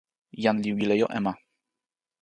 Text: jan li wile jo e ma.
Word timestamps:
jan 0.43 0.57
li 0.63 0.71
wile 0.77 0.95
jo 1.01 1.07
e 1.17 1.19
ma. 1.25 1.33